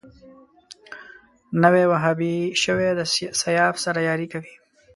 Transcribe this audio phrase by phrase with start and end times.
[1.61, 3.01] نوی وهابي شوی د
[3.43, 4.53] سیاف سره ياري کوي